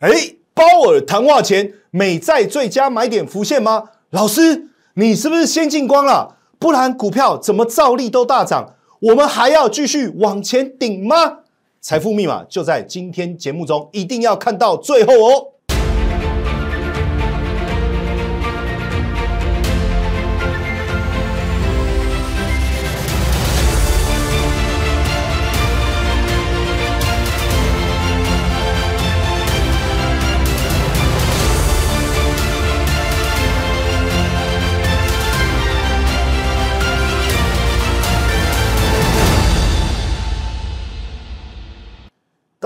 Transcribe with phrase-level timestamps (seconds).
[0.00, 0.10] 哎，
[0.52, 3.84] 鲍尔谈话前美债最佳买点浮现吗？
[4.10, 6.36] 老师，你是不是先进光了？
[6.58, 8.74] 不然股票怎么照例都大涨？
[9.00, 11.38] 我们还要继续往前顶吗？
[11.80, 15.52] 财富密码就在今天节目中，一定要看到最后哦。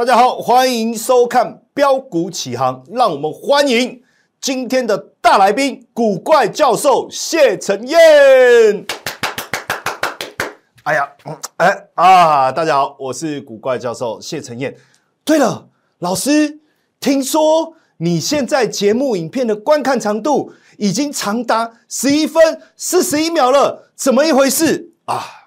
[0.00, 4.02] 大家好，欢迎收看标股起航，让我们欢迎
[4.40, 7.98] 今天的大来宾——古怪教授谢承彦。
[10.84, 11.06] 哎呀，
[11.58, 14.74] 哎啊，大家好，我是古怪教授谢承彦。
[15.22, 15.68] 对了，
[15.98, 16.60] 老师，
[16.98, 25.39] 听说你现在节目影片的观看长度已经长达十一分四十一秒了，怎么一回事啊？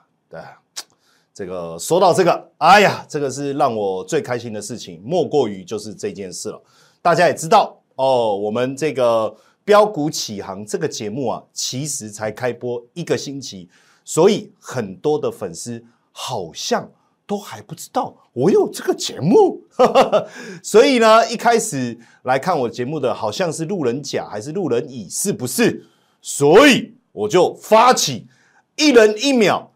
[1.34, 6.62] 这个说到这个，哎呀，这个是让我最开心的事情，莫过于就是这件事了。
[7.02, 13.68] 大家也知道哦，我们这个标股起航这个节目啊，其实才开播一个星期，
[14.06, 16.92] 所以很多的粉丝好像
[17.26, 19.64] 都还不知道我有这个节目，
[20.62, 25.88] 所以呢，一开始来看我节目的好像是路人甲还是路人乙，是不是？
[26.22, 28.28] 所以我就发起
[28.76, 29.73] 一人一秒。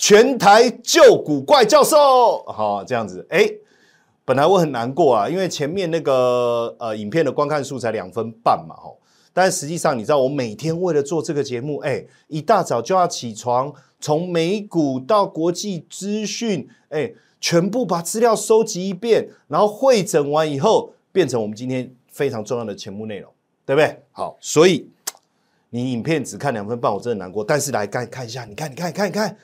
[0.00, 3.46] 全台旧古怪教授，好这样子，哎，
[4.24, 8.96] 本来我很难过啊，因为前面那个呃影片的观看数才两分半嘛，吼，
[9.34, 23.30] 但实际上你知道，我每天为了做这个节目，哎，一大早就要起床，从美股到国际资讯，哎，全部把资料收集一遍，然后会诊完以后，变成我们今天非常重要的节目内容，
[23.66, 24.00] 对不对？
[24.12, 24.88] 好，所以
[25.68, 27.44] 你影片只看两分半，我真的难过。
[27.44, 29.36] 但是来看看一下，你看，你看，你看，你看。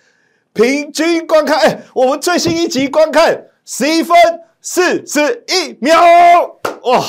[0.57, 4.17] 平均观看，哎，我们最新一集观看十一分
[4.63, 6.01] 四十一秒，
[6.83, 7.05] 哇，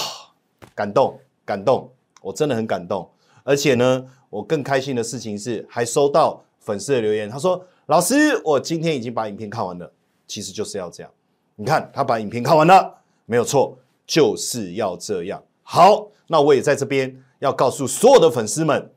[0.76, 1.90] 感动，感动，
[2.22, 3.10] 我真的很感动。
[3.46, 9.90] 而且呢，我更开心的事情是，还收到粉丝的留言，他说：“老师，我今天已经把影片看完了。”
[10.28, 11.10] 其实就是要这样，
[11.56, 15.42] 你看他把影片看完了，没有错，就是要这样。
[15.64, 18.92] 好，那我也在这边要告诉所有的粉丝们，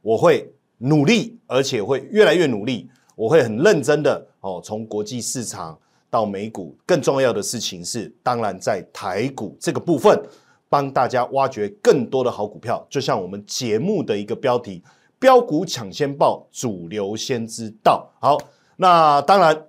[0.00, 2.88] 我会努力，而且会越来越努力。
[3.20, 10.18] 我会很认真的哦，从国际市场到美股，更重要的事情是，当然在台股这个部分，
[10.70, 12.82] 帮大家挖掘更多的好股票。
[12.88, 14.82] 就像我们节目的一个标题
[15.20, 18.10] “标股抢先报，主流先知道”。
[18.18, 18.38] 好，
[18.76, 19.66] 那当然，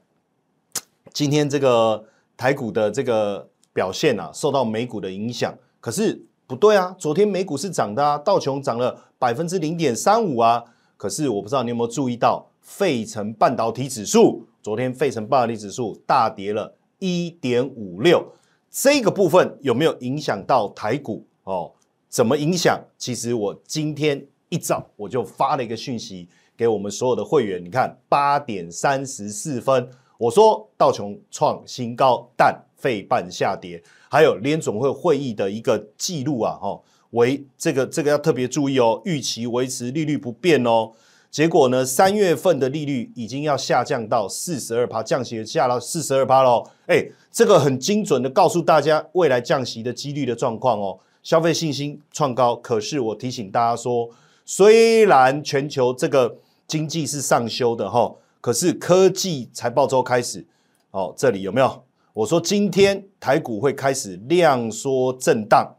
[1.12, 2.06] 今天这个
[2.38, 5.54] 台股的这个表现啊，受到美股的影响。
[5.82, 10.64] 可是不对啊，昨天美股是涨的啊，道琼涨了百分之零点三五啊。
[10.96, 12.48] 可是我不知道你有没有注意到。
[12.62, 18.24] 费城半导体指数昨天，费城半导体指数大跌了一点五六，
[18.70, 21.26] 这个部分有没有影响到台股？
[21.44, 21.72] 哦，
[22.08, 22.80] 怎么影响？
[22.98, 29.90] 其实我今天一早我就发了一个讯息给我们所有的会员，你看八点三十四分，
[30.20, 36.80] 我说道琼创新高，但费半下跌，还有联总会会议的一个记录啊，哈，
[37.12, 40.92] 为这个这个要特别注意哦，预期维持利率不变哦。
[41.32, 41.86] 结果呢？
[41.86, 46.70] 三月份的利率已经要下降到四十二趴，降息下到四十二趴喽。
[46.88, 51.00] 哎，这个很精准的告诉大家未来降息的几率的状况哦。
[51.24, 54.10] 消费信心创高，可是我提醒大家说，
[54.46, 56.36] 虽然全球这个
[56.68, 60.46] 经济是上修的哈，可是科技财报周开始
[60.92, 61.82] 哦，这里有没有？
[62.12, 65.76] 我说今天台股会开始量缩震荡，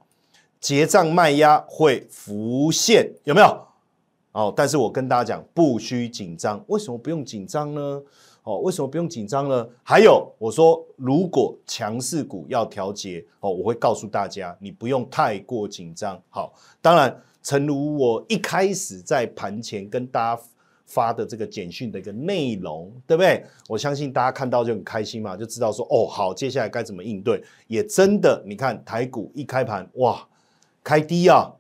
[0.59, 3.67] 结账卖压会浮现，有没有？
[4.33, 6.63] 哦，但是我跟大家讲，不需紧张。
[6.69, 8.03] 为什么不用紧张呢？
[8.45, 9.69] 哦，为什么不用紧张呢？
[9.85, 16.21] 还有，我说如果强势股要调节，哦，我会告诉大家，你不用太过紧张。
[16.29, 20.43] 好，当然，诚如我一开始在盘前跟大家
[20.87, 23.45] 发的这个简讯的一个内容，对不对？
[23.69, 27.41] 我相信大家看到就很开心嘛，就知道说，哦，好，接下来该怎么应对？
[27.69, 30.27] 也真的，你看台股一开盘，哇，
[30.83, 31.53] 开低啊，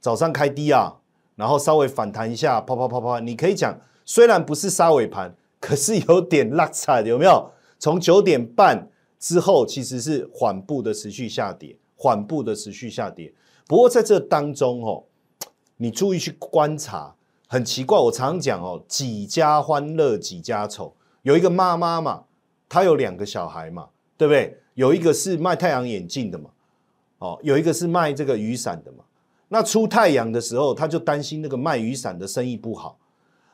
[0.00, 0.96] 早上开低啊。
[1.40, 7.50] 然后稍微反弹一下，啪啪啪啪，你可以讲，虽然不是杀尾盘，可是有点拉惨，有没有？
[7.78, 8.86] 从九点半
[9.18, 13.32] 之后，其实是缓步的持续下跌，缓步的持续下跌。
[13.66, 15.04] 不过在这当中哦，
[15.78, 17.14] 你注意去观察，
[17.48, 20.94] 很奇怪，我常常讲哦，几家欢乐几家愁。
[21.22, 22.24] 有一个妈妈嘛，
[22.68, 23.88] 她有两个小孩嘛，
[24.18, 24.58] 对不对？
[24.74, 26.50] 有一个是卖太阳眼镜的嘛，
[27.20, 29.04] 哦，有一个是卖这个雨伞的嘛。
[29.52, 32.98] 那出太阳的时候，他就担心那个卖雨伞的生意不好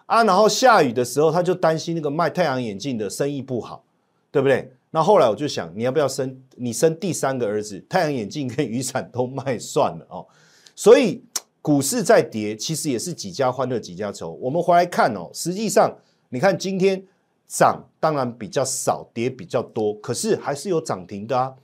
[0.04, 3.82] 啊，然后下雨的时候，他就担心那个卖太阳眼镜的生意不好，
[4.30, 4.72] 对不对？
[4.90, 6.40] 那后来我就想，你要不要生？
[6.56, 10.26] 你生第三个儿子，太阳眼镜跟雨伞都卖算了哦。
[10.74, 11.24] 所以
[11.60, 14.32] 股市在跌，其实也是几家欢乐几家愁。
[14.40, 15.94] 我们回来看哦，实际上
[16.28, 17.02] 你看今天
[17.46, 21.54] 涨当然比较少，跌比较多，可是还是有涨停的啊。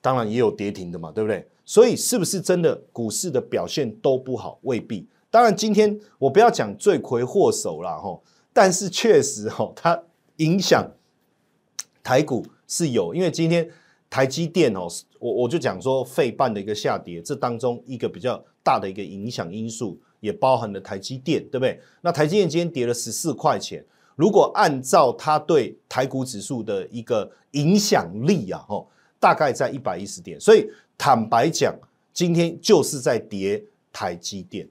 [0.00, 1.48] 当然也有跌停的嘛，对不对？
[1.64, 4.58] 所以是不是真的股市的表现都不好？
[4.62, 5.06] 未必。
[5.30, 8.20] 当然今天我不要讲罪魁祸首了哈，
[8.52, 10.00] 但是确实哈，它
[10.36, 10.88] 影响
[12.02, 13.68] 台股是有，因为今天
[14.08, 14.86] 台积电哦，
[15.18, 21.80] 我我就讲说费半的一个下跌，这当中一个比较大的一个影响因素，也包含了台积电，对不对？
[22.02, 23.84] 那台积电今天跌了十四块钱，
[24.14, 28.88] 如果按照它对台股指数的一个影响力啊，吼。
[29.20, 31.74] 大概在一百一十点，所以坦白讲，
[32.12, 34.68] 今天就是在跌台积电，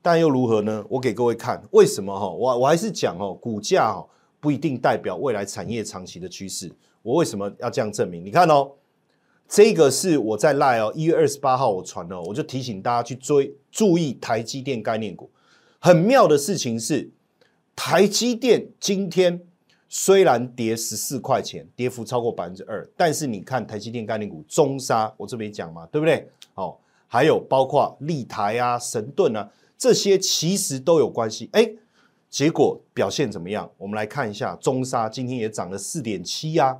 [0.00, 0.84] 但又如何呢？
[0.88, 4.06] 我给各位看为什么哈，我我还是讲哦，股价哈
[4.40, 6.72] 不一定代表未来产业长期的趋势。
[7.02, 8.24] 我为什么要这样证明？
[8.24, 8.72] 你看哦，
[9.46, 15.30] 这个是我在赖哦，一月二十八号我传了，我就提醒大家去追注意台积电概念股。
[15.78, 17.10] 很妙的事情是，
[17.76, 19.46] 台积电今天。
[19.92, 26.28] 虽然跌十四块钱，跌幅超过百分之二，但是你看台积电概念股中沙，我这边讲嘛，对不对？
[26.54, 26.76] 哦，
[27.08, 31.50] 还有包括立台啊、神盾啊，这些其实都有关系。
[31.52, 31.68] 哎，
[32.28, 33.68] 结果表现怎么样？
[33.76, 36.78] 我们来看一下，中沙今天也涨了四点七呀，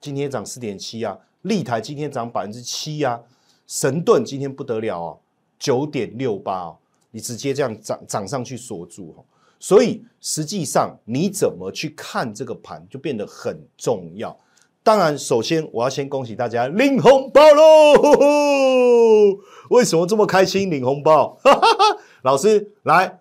[0.00, 3.22] 今天涨四点七啊，立台今天涨百分之七呀，
[3.68, 5.18] 神盾今天不得了哦，
[5.56, 6.76] 九点六八哦，
[7.12, 9.24] 你直接这样涨涨上去锁住哦。
[9.60, 14.36] 所以实际上你怎么去看这个盘就变得很重要。
[14.82, 19.38] 当然，首先我要先恭喜大家领红包喽！
[19.68, 21.38] 为什么这么开心领红包？
[22.22, 23.20] 老师来，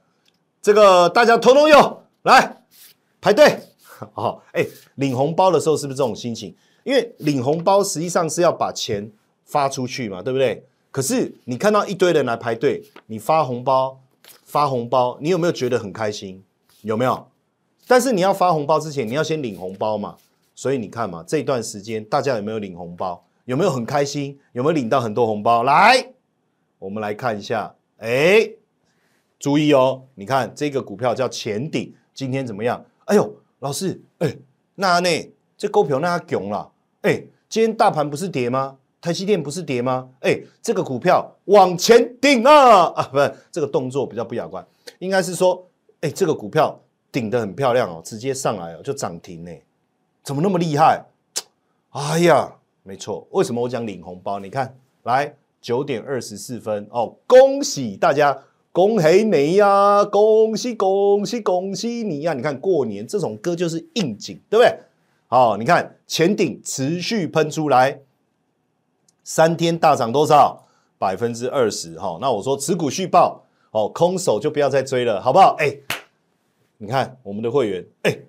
[0.61, 2.63] 这个大家通通有来
[3.19, 3.59] 排队。
[4.13, 4.65] 好，哎，
[4.95, 6.55] 领红包的时候是不是这种心情？
[6.85, 9.11] 因为领红包实际上是要把钱
[9.43, 10.65] 发出去嘛，对不对？
[10.91, 13.99] 可是你看到一堆人来排队，你发红包。
[14.49, 16.43] 发红包，你有没有觉得很开心？
[16.81, 17.27] 有没有？
[17.85, 20.15] 但是你要发红包之前，你要先领红包嘛。
[20.55, 23.23] 所以你看嘛，这段时间大家有没有领红包？
[23.45, 24.39] 有没有很开心？
[24.53, 25.61] 有没有领到很多红包？
[25.61, 26.13] 来，
[26.79, 27.75] 我们来看一下。
[27.97, 28.49] 哎，
[29.37, 32.83] 注意哦，你看这个股票叫前顶，今天怎么样？
[33.05, 34.35] 哎呦，老师，哎，
[34.73, 35.09] 那呢？
[35.55, 36.71] 这股票那囧了。
[37.03, 38.77] 哎，今天大盘不是跌吗？
[39.01, 40.09] 台积电不是跌吗？
[40.19, 43.03] 哎，这个股票往前顶啊啊！
[43.09, 44.65] 不是这个动作比较不雅观，
[44.99, 45.65] 应该是说，
[46.01, 46.77] 哎，这个股票
[47.09, 49.51] 顶得很漂亮哦，直接上来哦就涨停呢，
[50.21, 51.01] 怎么那么厉害？
[51.91, 52.53] 哎呀，
[52.83, 54.37] 没错，为什么我讲领红包？
[54.39, 58.37] 你看，来九点二十四分哦，恭喜大家，
[58.73, 62.33] 恭喜你呀，恭喜恭喜恭喜你呀！
[62.33, 64.77] 你看过年这种歌就是应景，对不对？
[65.27, 68.01] 好，你看前顶持续喷出来。
[69.29, 70.65] 三天大涨多少？
[70.97, 72.17] 百分之二十哈。
[72.19, 75.55] 那我说持股续报哦，空手就不要再追了，好不好？
[75.59, 75.77] 哎，
[76.79, 78.21] 你看我们的会员，哎，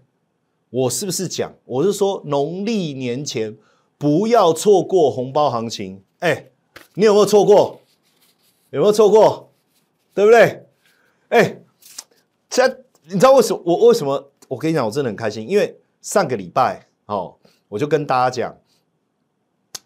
[0.69, 1.55] 我是不是讲？
[1.65, 3.57] 我是说农历年前
[3.97, 6.05] 不要错过红包行情。
[6.19, 6.51] 哎，
[6.93, 7.81] 你有没有错过？
[8.69, 9.51] 有没有错过？
[10.15, 10.67] 对不对？
[11.31, 11.63] 哎，
[12.51, 12.69] 这
[13.05, 13.63] 你知道为什么？
[13.65, 14.31] 我为什么？
[14.49, 17.37] 我跟你讲，我真的很开心，因为上个礼拜哦，
[17.71, 18.55] 我就跟大家讲。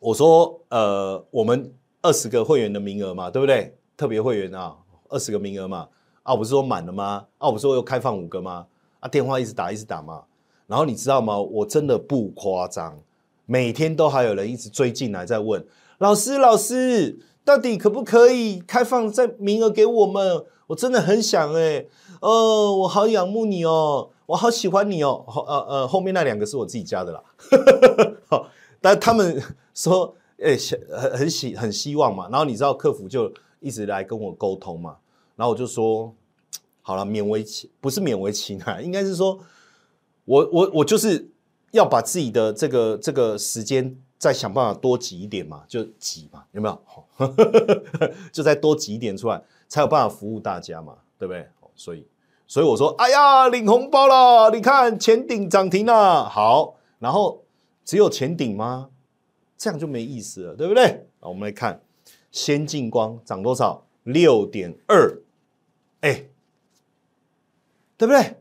[0.04, 3.74] 我说，呃，我们二十个会员的名额嘛，对不对？
[3.96, 4.76] 特别会员啊，
[5.08, 5.88] 二十个名额嘛，
[6.22, 7.24] 啊，我不是说满了吗？
[7.38, 8.66] 啊，我不是说又开放五个吗？
[9.00, 10.24] 啊，电话一直打，一直打嘛。
[10.66, 11.38] 然后你知道吗？
[11.38, 13.00] 我真的不夸张，
[13.46, 20.44] 每天都还有人一直追进来在问老师，老师，到底可不可以开放在名额给我们？
[20.66, 21.86] 我真的很想哎，
[22.20, 25.24] 哦，我好仰慕你哦，我好喜欢你哦。
[25.26, 27.22] 后呃呃，后面那两个是我自己加的啦。
[28.28, 28.48] 好。
[28.84, 30.58] 但他们说， 诶，
[30.94, 32.28] 很很希很希望嘛。
[32.28, 34.96] 然后你知道客服就一直来跟我沟通嘛。
[35.36, 36.14] 然后我就说，
[36.82, 39.38] 好了，勉为其不是勉为其难， 应该是说，
[40.26, 41.30] 我我我就是
[41.70, 46.78] 要把自己的这个这个时间再想办法多挤一点嘛，就挤嘛，有没有？
[48.30, 51.48] 就再多挤一点出来，才有办法服务大家嘛，对不对？
[51.74, 52.06] 所以
[52.46, 57.43] 所以我说，哎呀，领红包了，你看前顶涨停了，好，然后。
[57.84, 58.90] 只有前顶吗？
[59.56, 61.06] 这样就没意思了，对不对？
[61.20, 61.80] 我们来看
[62.30, 63.86] 先进光涨多少？
[64.02, 65.22] 六点二，
[66.00, 66.26] 哎，
[67.96, 68.36] 对不对？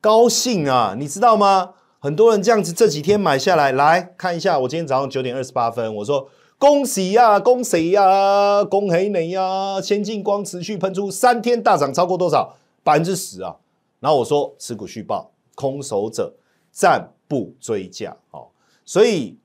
[0.00, 1.74] 高兴啊，你知道吗？
[1.98, 9.80] 很多人这样子这几天买下来，来看一下，我今天早上九点二十八分，我说恭喜呀，恭喜呀，恭喜你呀！
[9.80, 12.56] 先进光持续喷出三天大涨超过多少？
[12.82, 13.56] 百分之十啊！
[14.00, 16.34] 然后我说持股续报，空手者
[16.70, 18.48] 占不追价哦。
[18.84, 19.36] 所以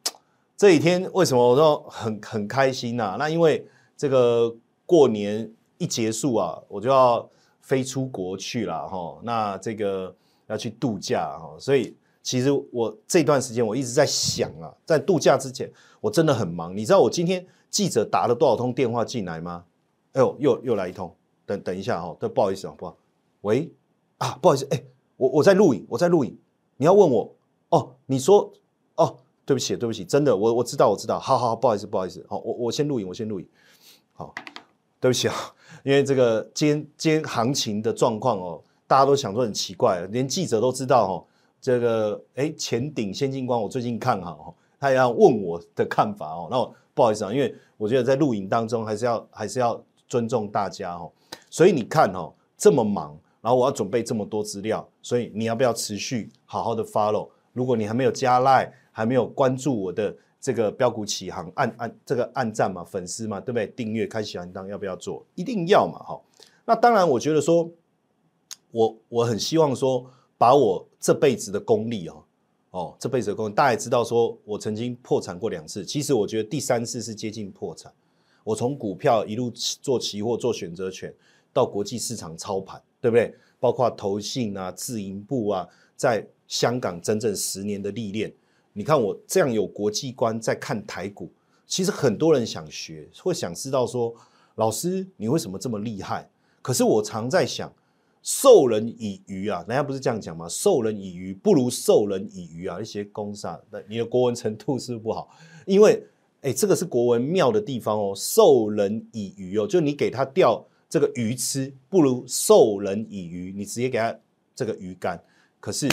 [0.58, 3.16] 这几天为什么我都很很开心呐？
[3.18, 4.56] 那因为这个
[4.86, 7.30] 过年一结束啊，我就要
[7.62, 9.20] 飞出国去了哈。
[9.24, 10.16] 那这个
[10.48, 11.96] 要去度假哈，所以。
[12.22, 15.72] 其实我这段时间我一直在想啊，在度假之前
[16.02, 16.76] 我真的很忙。
[16.76, 19.64] 你知道我今天记者打了多少通电话进来吗？
[20.12, 21.12] 哎呦，又又来一通。
[21.46, 22.96] 等等一下哈，对，不好意思啊，不好。
[23.42, 23.72] 喂，
[24.18, 24.84] 啊，不好意思，哎，
[25.16, 26.38] 我我在录影，我在录影。
[26.76, 27.34] 你要问我
[27.70, 27.96] 哦？
[28.06, 28.52] 你说
[28.96, 29.18] 哦？
[29.46, 31.20] 对不起，对不起，真的，我我知道，我知道。
[31.20, 32.24] 好好，不好意思，不好意思。
[32.30, 33.48] 好，我我先录影，我先录影。
[34.14, 34.32] 好，
[35.00, 35.34] 对不起啊，
[35.84, 41.26] 因为这个今天今天行情的状况哦，大家都想说很奇怪，连记者都知道哦。
[41.60, 46.48] 这个哎，前顶先进光，我最近看好哦，他也要问我的看法哦。
[46.52, 51.12] 那不好意思啊，因为我觉得在录影当中还是要还是要尊重大家哦。
[51.50, 57.30] 所以你看哦，这么忙，然后我要准备这么多资料，所以你要不要持续好好的 follow？
[57.60, 63.68] 如果你还没有加来还没有关注我的这个标股起航，按按这个按赞嘛，粉丝嘛，对不对？
[63.68, 65.26] 订阅开小铃铛要不要做？
[65.36, 66.22] 一定要嘛，哈。
[66.64, 67.70] 那当然，我觉得说，
[68.72, 70.10] 我我很希望说。
[70.40, 72.24] 把我这辈子的功力哦，
[72.72, 75.84] 哦，这辈子的功力，大家也知道，说我曾经破产过两次。
[75.84, 77.92] 其实我觉得第三次是接近破产。
[78.46, 81.14] 我从股票一路做期货、做选择权，
[81.52, 83.36] 到国际市场操盘，对不对？
[83.60, 88.34] 包括投信啊、自营部啊，在香港整整十年的历练。
[88.74, 91.32] 你看我这样有国际观，在看台股，
[91.66, 94.14] 其实很多人想学，会想知道说，
[94.56, 96.30] 老师你为什么这么厉害？
[96.62, 97.74] 可是我常在想。
[98.22, 100.46] 授人以鱼啊，人家不是这样讲吗？
[100.50, 102.80] 授人以鱼不如授人以渔啊！
[102.80, 105.34] 一些公煞，那你的国文程度是不是不好？
[105.66, 106.04] 因为，
[106.42, 108.14] 哎，这个是国文妙的地方哦。
[108.14, 114.14] 授人以渔哦，就你给他钓这个鱼吃，不如授人以渔，你直接给他
[114.54, 115.18] 这个鱼竿。
[115.62, 115.90] 可是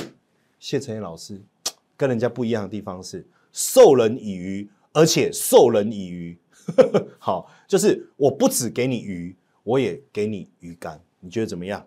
[0.58, 1.40] 谢承彦老师
[1.96, 6.38] 跟人家不一样的地方是，授人以渔，而且授人以渔。
[7.18, 11.86] 好，就是我不只给你鱼，我也给你鱼竿，你觉得怎么样？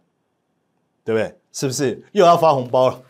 [1.03, 1.37] 对不对？
[1.51, 3.03] 是不是又要发红包了？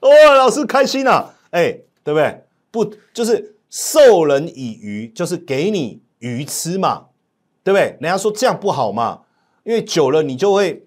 [0.00, 1.34] 哇， 老师开心啊！
[1.50, 2.44] 哎，对不对？
[2.70, 7.08] 不，就是授人以鱼，就是给你鱼吃嘛，
[7.62, 7.98] 对不对？
[8.00, 9.22] 人家说这样不好嘛，
[9.64, 10.86] 因为久了你就会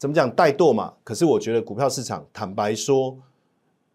[0.00, 0.94] 怎么讲怠惰嘛。
[1.04, 3.16] 可是我觉得股票市场，坦白说，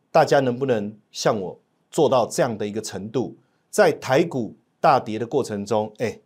[0.10, 1.60] 大家能不能像我
[1.92, 3.36] 做到这样的一个程度，
[3.70, 6.20] 在台股大跌的过程中，哎，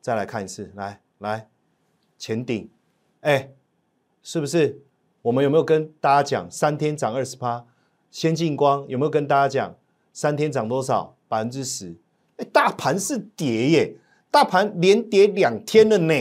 [0.00, 1.48] 再来看一次，来来
[2.16, 2.70] 前顶，
[3.20, 3.50] 哎。
[4.26, 4.80] 是不是？
[5.20, 7.66] 我们有没有跟大家讲三天涨二十趴？
[8.10, 9.76] 先进光有没有跟大家讲
[10.14, 11.14] 三天涨多少？
[11.28, 11.94] 百分之十？
[12.38, 13.96] 哎，大盘是跌耶，
[14.30, 16.14] 大盘连跌两天了呢。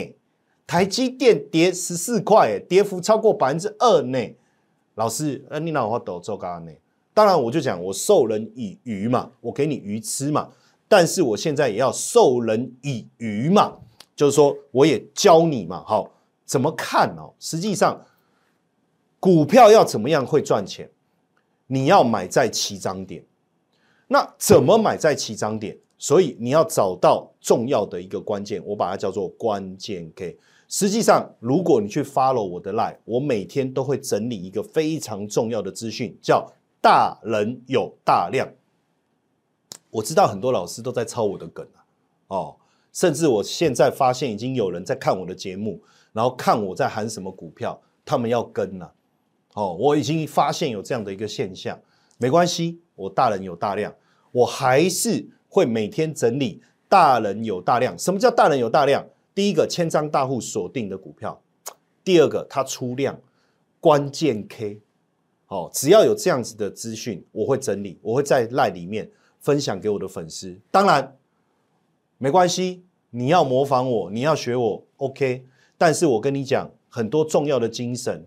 [0.73, 4.17] 台积电跌十四块，跌幅超过百分之二呢。
[4.95, 6.71] 老师，那你哪话抖做干呢？
[7.13, 10.49] 当然，我就讲我授人以鱼嘛，我给你鱼吃嘛。
[10.87, 13.77] 但是我现在也要授人以渔嘛，
[14.15, 16.09] 就是说我也教你嘛，好。
[16.43, 17.31] 怎么看哦？
[17.39, 18.03] 实际上，
[19.19, 20.89] 股票要怎么样会赚钱？
[21.67, 23.23] 你要买在起涨点。
[24.07, 25.77] 那怎么买在起涨点？
[25.99, 30.35] 所以你要找到重要的一个关键，我把它叫做关键 K。
[30.73, 36.51] 实际上，如果你去 follow 我的 line，我每天都会整理一个非常重要的资讯，叫
[36.81, 38.51] 大人有大量。
[39.91, 41.85] 我知道很多老师都在抄我的梗啊，
[42.29, 42.55] 哦，
[42.91, 45.79] 甚至我现在发现已经有人在看我的节目。
[46.11, 48.91] 然后看我在喊什么股票，他们要跟了。
[49.53, 51.79] 哦，我已经发现有这样的一个现象，
[52.17, 53.93] 没关系，我大人有大量，
[54.31, 57.95] 我还是会每天整理大人有大量。
[57.95, 59.05] 什么叫大人有大量？
[59.35, 61.41] 第一个，千张大户锁定的股票；
[62.03, 63.19] 第二个，它出量，
[63.79, 64.79] 关键 K。
[65.47, 70.59] 哦，只要有这样子的资讯，我会整理，我会在赖里面分享给我的粉丝。
[70.71, 71.15] 当然，
[72.17, 75.45] 没关系，你要模仿我，你要学我，OK。
[75.77, 78.25] 但是我跟你讲，很多重要的精神，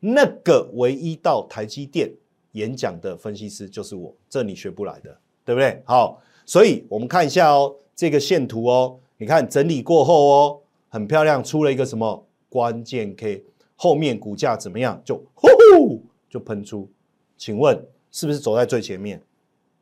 [0.00, 2.10] 那个唯一到台积电
[2.52, 5.82] 演讲的分析师就是我，这你学不来的，对不对？
[5.84, 13.44] 好，所以我们看一下哦，这个线图哦，你看整理过后哦，很漂亮，出了一个什么关键 K，
[13.76, 15.00] 后面股价怎么样？
[15.04, 16.90] 就呼呼就喷出，
[17.36, 19.22] 请问是不是走在最前面？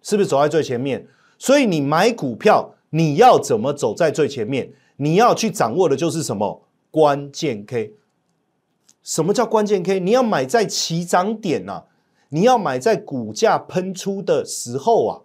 [0.02, 1.06] 是不是走在最前面？
[1.38, 4.72] 所以你买股票，你要怎么走在最前面？
[4.96, 6.62] 你要去掌握的就是什么？
[6.90, 7.94] 关键 K，
[9.02, 9.98] 什么叫关键 K？
[9.98, 11.84] 你要买在起涨点呐，
[12.28, 15.20] 你要买在股价喷出的时候啊。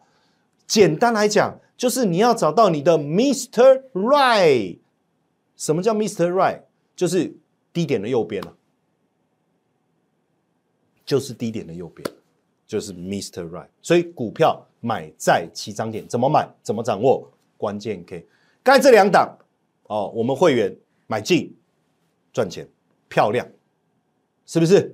[0.66, 3.84] 简单来讲，就是你要找到你的 Mr.
[3.94, 4.80] Right。
[5.56, 6.32] 什么叫 Mr.
[6.32, 6.64] Right？
[6.96, 7.34] 就是
[7.72, 8.56] 低点的右边了，
[11.06, 12.06] 就是低点的右边，
[12.66, 13.48] 就是 Mr.
[13.50, 13.68] Right。
[13.82, 16.50] 所以股票买在起涨点，怎么买？
[16.64, 17.32] 怎么掌握？
[17.56, 18.26] 关键 K。
[18.64, 19.38] 刚才这两档
[19.84, 21.56] 哦，我们会员买进
[22.34, 22.68] 赚钱，
[23.08, 23.48] 漂亮，
[24.46, 24.94] 是不是？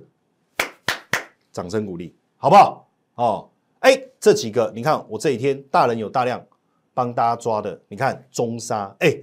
[1.52, 2.88] 掌声鼓励，好不好？
[3.14, 3.50] 哦，
[3.80, 6.44] 哎，这几个你看，我这几天大人有大量
[6.94, 9.14] 帮大家抓的，你看中沙，哎，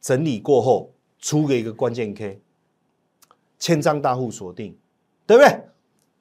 [0.00, 0.90] 整理过后。
[1.18, 2.38] 出个一个关键 K，
[3.58, 4.78] 千张大户锁定，
[5.26, 5.60] 对不对？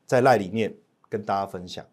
[0.08, 0.74] 在赖里面
[1.10, 1.86] 跟大家分享，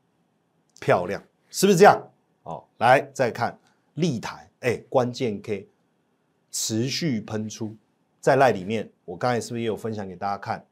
[0.80, 2.00] 漂亮，是不是这样？
[2.44, 3.58] 哦，来再看
[3.94, 5.68] 立台，哎，关键 K
[6.52, 7.76] 持续喷出，
[8.20, 10.64] 在赖里面，我刚才是不是也有分享给大家看？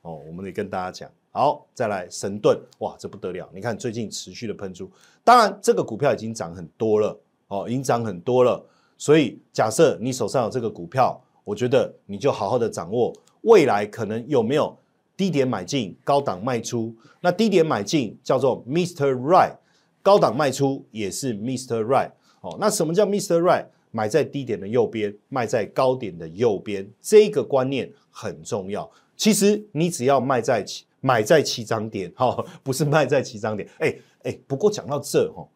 [0.00, 3.48] 哦，我们得跟大家讲，好，再来神盾，哇，这不得了！
[3.52, 4.90] 你看最近持续的喷出，
[5.22, 7.16] 当然这个股票已经涨很多了，
[7.48, 8.64] 哦，已经涨很多了，
[8.96, 11.20] 所以假设你手上有这个股票。
[11.46, 14.74] 我觉得你就好好的掌握未来可能有没有
[15.14, 16.96] 低点买进，高档卖出。
[17.20, 19.12] 那低点买进叫做 Mr.
[19.12, 19.54] Right，
[20.02, 21.84] 高档卖出也是 Mr.
[21.84, 22.12] Right。
[22.40, 23.42] 哦，那什么叫 Mr.
[23.42, 23.66] Right？
[23.90, 28.90] 买在低点的右边，卖在高点的右边，这个观念很重要。
[29.14, 30.64] 其实你只要卖在
[31.02, 33.68] 买在起涨点，哈，不是卖在起涨点。
[33.80, 35.46] 哎哎，不过讲到这哈，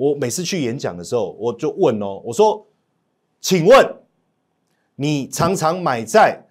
[0.00, 2.66] 我每次去演讲的时候，我就问哦，我说，
[3.38, 3.96] 请问。
[4.96, 6.44] 你常常买在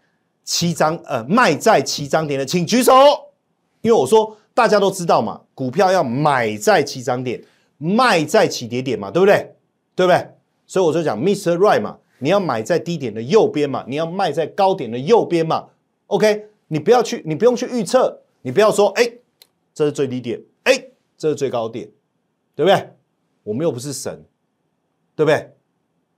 [0.43, 2.93] 七张呃卖在七张点的，请举手。
[3.81, 7.43] 因为我说大家都知道嘛，股票要买在七张点，
[7.77, 9.55] 卖在起跌点嘛，对不对？
[9.95, 10.29] 对不对？
[10.65, 11.57] 所以我就讲，Mr.
[11.57, 15.69] Right 嘛，你要买在低点的右边嘛，你要卖在高点的右边嘛。
[16.07, 19.11] OK，你不要去，你不用去预测，你不要说，哎，
[19.75, 20.85] 这是最低点，哎，
[21.17, 21.87] 这是最高点，
[22.55, 22.89] 对不对？
[23.49, 24.23] 我们又不是神，
[25.15, 25.55] 对不对？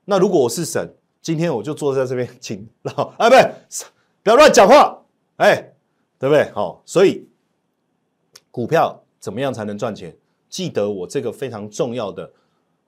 [0.03, 0.93] 那如果我是神？
[1.21, 3.35] 今天我就坐在这边，请老啊，不
[3.69, 3.85] 是，
[4.21, 5.01] 不要乱讲话，
[5.37, 5.71] 哎，
[6.19, 6.51] 对不对？
[6.51, 7.25] 好，所以
[8.49, 10.13] 股票怎么样才能赚钱？
[10.49, 12.29] 记得我这个非常重要的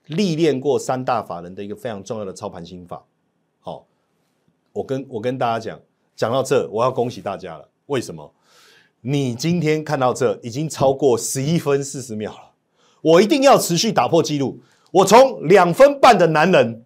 [0.08, 3.01] 历练过三大法人的一个非常重要的操盘心法。
[3.62, 3.86] 好，
[4.73, 5.79] 我跟我跟大家讲，
[6.17, 7.69] 讲到这，我要恭喜大家了。
[7.86, 8.34] 为什么？
[8.99, 12.51] 你今天看到这已经超过十一分四十秒了，
[13.03, 14.59] 我一定要持续打破记录。
[14.91, 16.79] 我从两分半的男人。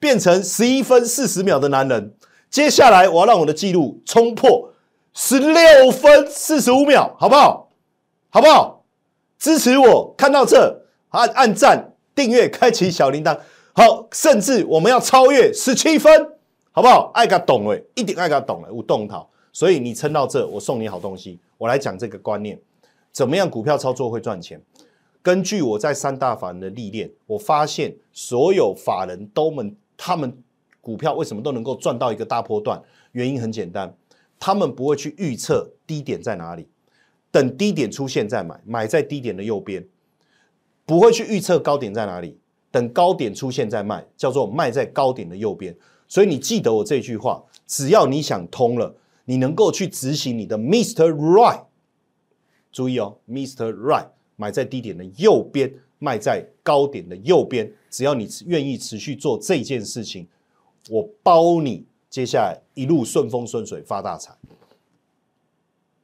[0.00, 2.14] 变成十一分四十秒的男人，
[2.48, 4.72] 接下来我要让我的记录冲破
[5.12, 7.72] 十六分四十五秒，好不好？
[8.30, 8.84] 好不好？
[9.40, 13.36] 支持我，看到这按按赞、订阅、开启小铃铛，
[13.72, 16.12] 好，甚至我们要超越十七分，
[16.70, 17.10] 好不好？
[17.12, 19.26] 爱他懂哎，一点爱他懂哎，我动它。
[19.52, 21.40] 所以你撑到这，我送你好东西。
[21.56, 22.56] 我来讲这个观念，
[23.10, 24.62] 怎么样股票操作会赚钱？
[25.28, 29.76] 根据我在三大法人的历练，我发现所有法人都们。
[29.94, 30.42] 他们
[30.80, 32.82] 股票为什么都能够赚到一个大波段？
[33.12, 33.94] 原因很简单，
[34.40, 36.66] 他们不会去预测低点在哪里，
[37.30, 39.82] 等低点出现再买，买在低点的右边；
[40.86, 42.38] 不会去预测高点在哪里，
[42.70, 45.76] 等高点出现再卖，叫做卖在高点的右边。
[46.06, 51.12] 所以你记得我这句话：只要你想通了，你能够去执行你的 Mr.
[51.12, 51.64] Right，
[52.72, 53.74] 注意哦，Mr.
[53.74, 54.06] Right，
[54.38, 55.70] 买在低点的右边。
[56.00, 60.24] 卖在高点的右边，只要你愿意持续做这件事情，
[60.88, 64.32] 我包你接下来一路顺风顺水发大财。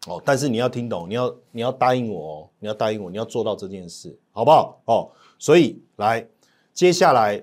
[0.08, 4.82] 哦，但是你要听懂，你要你要答应我哦，你要答应我，你要做到这件事，好不好？
[4.86, 6.26] 哦，所以来，
[6.72, 7.40] 接下来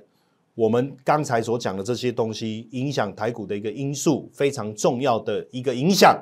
[0.53, 6.21] 我们刚才所讲的这些东西，影响台股的一个因素，非常重要的一个影响，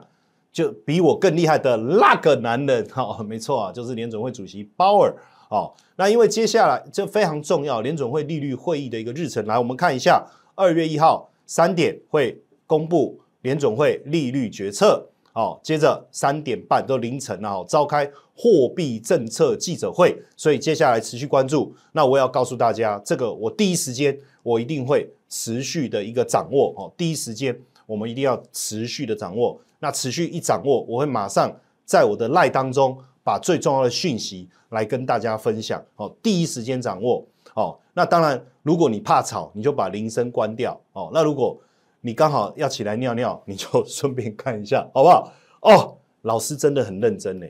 [0.51, 5.15] 就比我更厉害的那个男人，哈， 没错啊，就是联总会主席鲍尔。
[5.49, 21.75] 哦，那因为接下来这非常重要，联准会利率会议的一个日程，来我们看一下，二月一号三点会公布联准会利率决策，哦，接着三点半都凌晨了，召开货币政策记者会，所以接下来持续关注。
[21.93, 29.59] 那我要告诉大家，这个我第一时间我一定会持续的一个掌握，哦，第一时间我们一定要持续的掌握。
[29.79, 31.53] 那持续一掌握，我会马上
[31.85, 34.47] 在我的赖当中把最重要的讯息。
[34.69, 37.75] 来跟大家分享哦，第一时间掌握哦。
[37.95, 41.09] 那当然，如果你怕吵，你就把铃声关掉哦。
[41.11, 41.59] 那如果
[42.01, 45.33] 你刚好要起来尿尿，你就 顺便看一下，好不好？
[45.61, 47.47] 哦，老师真的很认真呢，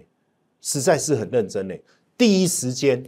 [0.62, 1.76] 实在是很认真呢。
[2.18, 3.04] 第一时间，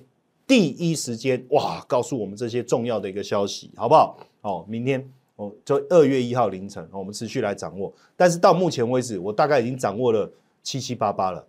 [0.45, 4.17] 第一时间，哇，告诉我们这些重要的一个消息，好不好？
[4.41, 5.09] 哦，明天
[5.41, 7.91] 哦，就二月一号凌晨，我们持续来掌握。
[8.15, 11.47] 但是到目前为止，我大概已经掌握了七七八八了。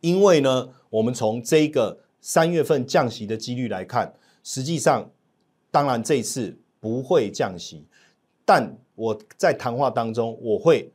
[0.00, 5.08] 因为呢，我们从这个三月份降息的几率来看，实际上，
[5.70, 7.84] 当然这一次不会降息，
[8.44, 10.90] 但我在谈话当中，我会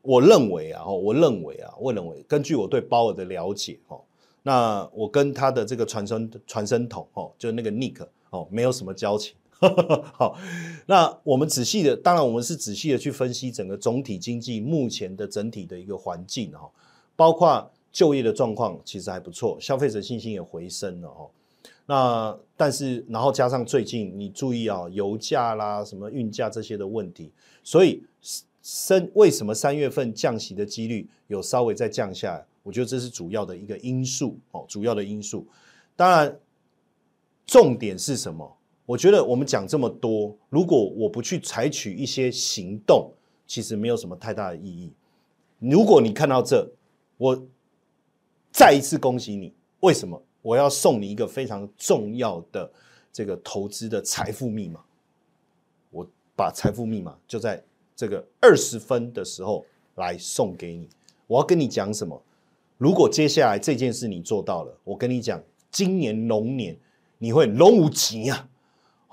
[0.00, 4.00] 我认为啊，我认为啊，我认为根据我对鲍尔的了解哦，
[4.42, 9.36] 那我跟他的这个传声传声筒哦，就那个 Nick 哦，没有什么交情。
[10.12, 10.36] 好，
[10.86, 16.68] 那我们仔细的，当然我们是仔细的去分析整个总体经济目前的整体的一个环境哈，
[17.14, 21.30] 包括就业的状况其实还不错，消费者信心也回升了哈。
[21.86, 27.30] 那但是然后加上最近你注意啊，油价啦、什么运价这些的问题，
[27.62, 28.02] 所以
[28.60, 32.44] 三为什么三月份降息的几率有稍微再降下来？
[32.62, 35.46] 我觉得这是主要的一个因素哦，主要的因素。
[35.94, 36.38] 当然，
[37.44, 38.56] 重点是什么？
[38.84, 43.12] 我觉得我们讲这么多，如果我不去采取一些行动，
[43.46, 44.92] 其实没有什么太大的意义。
[45.58, 46.68] 如果你看到这，
[47.16, 47.46] 我
[48.50, 49.54] 再一次恭喜你。
[49.80, 50.20] 为什么？
[50.42, 52.70] 我要送你一个非常重要的
[53.12, 54.80] 这个投资的财富密码。
[55.90, 57.62] 我把财富密码就在
[57.94, 59.64] 这个二十分的时候
[59.94, 60.88] 来送给你。
[61.28, 62.20] 我要跟你讲什么？
[62.78, 65.40] 如果接下来这件事你做到了，我跟你讲，
[65.70, 66.76] 今年龙年
[67.18, 68.48] 你会龙无极啊！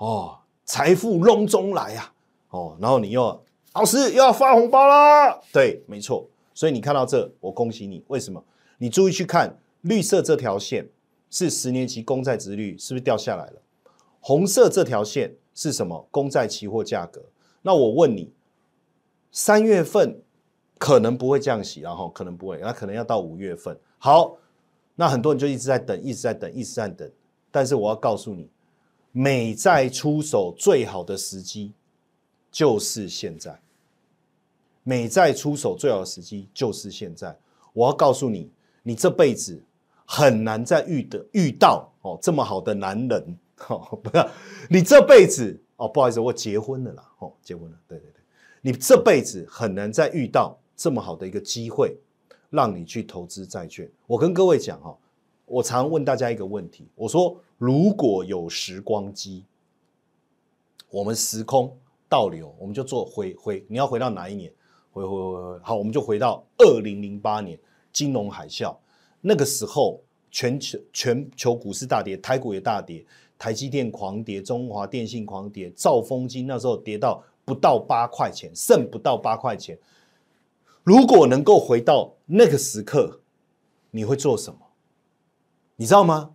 [0.00, 2.10] 哦，财富隆中来呀！
[2.48, 5.38] 哦，然后你又老师又要发红包啦。
[5.52, 6.26] 对，没错。
[6.54, 8.02] 所以你看到这，我恭喜你。
[8.08, 8.42] 为什么？
[8.78, 10.88] 你注意去看绿色这条线
[11.28, 13.60] 是十年期公债值率是不是掉下来了？
[14.20, 16.08] 红色这条线是什么？
[16.10, 17.22] 公债期货价格。
[17.60, 18.32] 那我问你，
[19.30, 20.22] 三月份
[20.78, 23.78] 可能不会降息，然后可能不会，那可能要到五月份。
[23.98, 24.38] 好，
[24.94, 27.10] 那很多人就一直在等，一直在等，一直在等。
[27.50, 28.48] 但是我要告诉你。
[29.12, 31.72] 美债出手最好的时机
[32.50, 33.60] 就是现在。
[34.82, 37.36] 美债出手最好的时机就是现在。
[37.72, 38.50] 我要告诉你，
[38.82, 39.62] 你这辈子
[40.04, 44.28] 很难再遇的遇到哦这么好的男人哦，不要
[44.68, 48.20] 你这辈子哦，不好意思，我结婚了啦哦，结婚了，对对对，
[48.60, 51.96] 你这辈子很难再遇到这么好的一个机会，
[52.48, 53.88] 让你去投资债券。
[54.06, 54.96] 我跟各位讲哈，
[55.50, 57.36] 我常问大家一个问题，我说。
[57.58, 59.44] 如果有时光机，
[60.88, 61.76] 我们时空
[62.08, 63.62] 倒流，我们就做回回。
[63.68, 64.50] 你要回到哪一年？
[64.90, 65.58] 回回回回。
[65.62, 67.60] 好，我们就回到二零零八年
[67.92, 68.74] 金融海啸。
[69.20, 73.04] 那个时候，全球全球股市大跌，台股也大跌，
[73.38, 79.78] 台积电狂跌，中华电信狂跌，兆丰金那时候跌到不到八块钱，剩不到八块钱。
[80.82, 83.20] 如果能够回到那个时刻，
[83.90, 84.60] 你会做什么？
[85.80, 86.30] 你知道吗？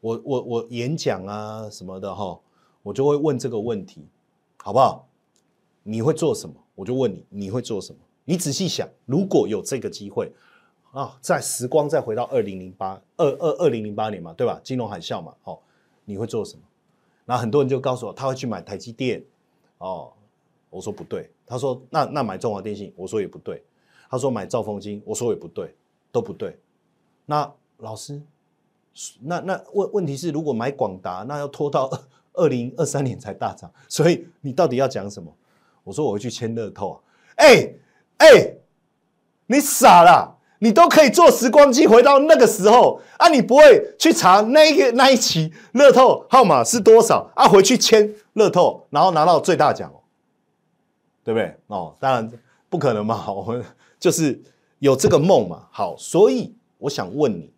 [0.00, 2.40] 我我我演讲啊什么的哈，
[2.82, 4.04] 我就会问这个问题，
[4.56, 5.06] 好不好？
[5.84, 6.56] 你会做什么？
[6.74, 8.00] 我就问你，你会做什么？
[8.24, 10.32] 你仔细想，如果有这个机会
[10.90, 14.60] 啊，在时光再回到二零零八二二二零零八年嘛，对吧？
[14.64, 15.56] 金融海啸嘛，哦，
[16.04, 16.62] 你会做什么？
[17.26, 19.24] 那很多人就告诉我，他会去买台积电
[19.78, 20.12] 哦。
[20.68, 23.62] 我说不对，他说那那买中华电信，我说也不对。
[24.10, 25.76] 他说买兆丰金，我说也不对，
[26.10, 26.58] 都不对。
[27.24, 28.20] 那老师？
[29.22, 31.90] 那那问问题是，如果买广达，那要拖到
[32.34, 35.32] 二零二三年才大涨，所以你到底要讲什么？
[35.84, 36.96] 我说我会去签乐透啊！
[37.36, 37.72] 哎
[38.18, 38.54] 哎，
[39.46, 40.36] 你傻了？
[40.60, 43.28] 你都可以坐时光机回到那个时候啊！
[43.28, 47.48] 你不会去查那一个那一期乐透号码是多少啊？
[47.48, 50.02] 回去签乐透，然后拿到最大奖哦，
[51.22, 51.54] 对不对？
[51.68, 52.30] 哦，当然
[52.68, 53.30] 不可能嘛！
[53.32, 53.64] 我们
[54.00, 54.42] 就是
[54.80, 55.68] 有这个梦嘛。
[55.70, 57.52] 好，所以我想问你。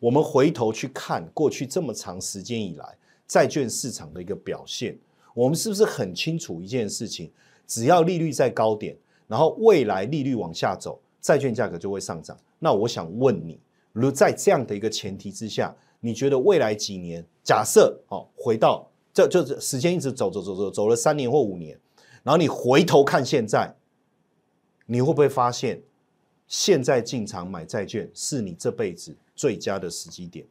[0.00, 4.96] 我们回头去看过去这么长时间以来债券市场的一个表现，
[5.34, 7.30] 我们是不是很清楚一件事情？
[7.66, 12.36] 只要利率在高点，然后未来利率往下走，债券价格就会上涨。
[12.58, 13.60] 那我想问你，
[13.92, 21.78] 如在这样的一个前提之下，你觉得未来几年，假设哦，回到这就是时间一直走走走走走了三年或五年，
[22.22, 23.74] 然后你回头看现在，
[24.86, 25.82] 你会不会发现，
[26.46, 29.14] 现在进场买债券是你这辈子？
[29.38, 30.44] 最佳的时机点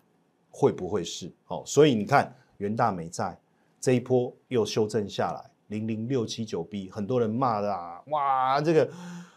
[0.49, 1.29] 会不会是？
[1.47, 3.37] 哦，所以你看元大美债
[3.81, 8.89] 这一波又修正下来，零零六七九 B，很多人骂的啊，哇，这个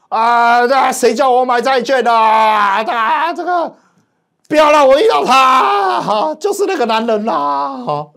[0.08, 2.10] 啊，那谁叫我买债券的？
[2.12, 3.74] 他这个
[4.48, 8.08] 不要让我遇到他，哈，就是那个男人啦，哈，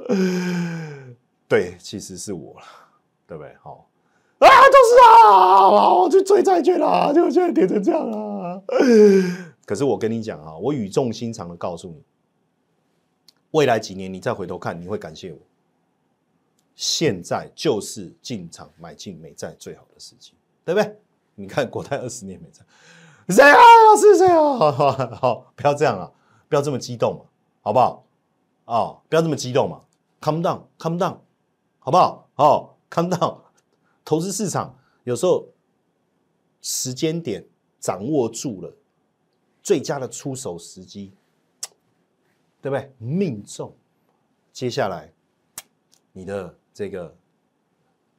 [1.48, 2.65] 对，其实是我了，
[3.26, 3.52] 对不对？
[3.63, 3.89] 好
[4.38, 8.62] 啊，就是啊，我去追债券啦，就现在跌成这样啊。
[9.65, 12.04] 可是我跟你讲啊，我语重心长的告诉你，
[13.52, 15.39] 未来几年你再回头看，你会感谢我。
[16.76, 20.34] 现在就是进场买进美债最好的时机，
[20.65, 20.97] 对不对？
[21.36, 22.63] 你看国泰二十年美债，
[23.30, 23.58] 谁啊？
[23.58, 24.58] 老师谁啊？
[24.58, 26.12] 好 好好，不要这样啊，
[26.49, 27.26] 不要这么激动嘛，
[27.62, 28.06] 好不好？
[28.65, 29.82] 哦，不要这么激动嘛。
[30.19, 31.17] calm down，calm down，
[31.80, 32.30] 好不好？
[32.36, 33.39] 哦，calm down。
[34.06, 35.47] 投资市场有时候
[36.62, 37.45] 时间点
[37.80, 38.73] 掌握住了，
[39.63, 41.13] 最佳的出手时机，
[42.62, 42.91] 对不对？
[42.99, 43.73] 命中，
[44.52, 45.12] 接下来
[46.12, 47.15] 你的这个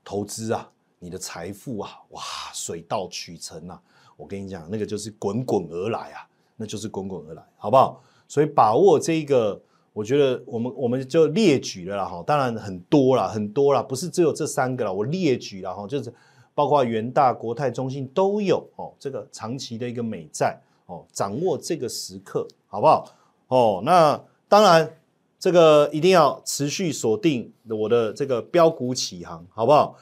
[0.03, 3.81] 投资啊，你的财富啊，哇，水到渠成啊！
[4.17, 6.27] 我跟你讲，那个就是滚滚而来啊，
[6.57, 8.03] 那就是滚滚而来，好不好？
[8.27, 9.61] 所以把握这一个。
[9.95, 16.13] 我觉得我们我们就列举了啦哈，当然很多啦，很多啦，不是只有这三个啦，我列举了哈，就是
[16.53, 23.13] 包括元大、国泰、中信都有哦，这个长期的一个美债哦，掌握这个时刻好不好？
[23.49, 24.97] 哦，那当然
[25.39, 29.97] 这个一定要持续锁定我的这个标股起航，好不好？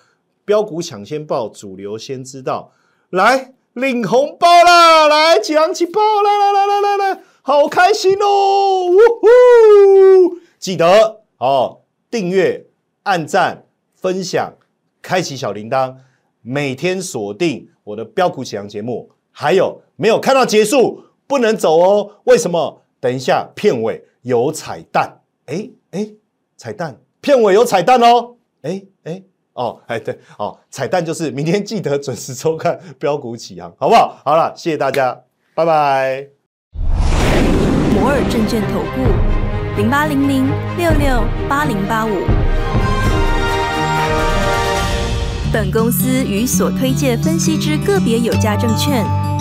[0.44, 2.72] 标股抢先报，主流先知道，
[3.10, 7.22] 来领红包啦，来抢起包，来来来来来来。
[7.44, 8.86] 好开心哦！
[8.86, 12.66] 呜呼，记得哦，订阅、
[13.02, 13.66] 按赞、
[13.96, 14.52] 分享、
[15.00, 15.96] 开启小铃铛，
[16.40, 19.10] 每天锁定我的标股启航节目。
[19.32, 22.10] 还有没有看到结束不能走哦？
[22.24, 22.82] 为什么？
[23.00, 25.20] 等一下片尾有彩蛋。
[25.46, 26.08] 哎哎，
[26.56, 28.36] 彩蛋，片尾有彩蛋哦。
[28.62, 29.22] 哎哎
[29.54, 34.20] 哦哎对哦，彩蛋就是明天记得准时收看标股起航，好不好？
[34.24, 35.20] 好了，谢谢大家，
[35.54, 36.28] 拜拜。
[37.94, 42.10] 摩尔证券投顾零八零零六六八零八五。
[45.52, 49.04] 本公司与所推介分析之个别有价证券